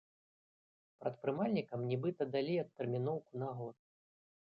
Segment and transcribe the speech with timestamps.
[1.03, 3.75] Прадпрымальнікам нібыта далі адтэрміноўку на год.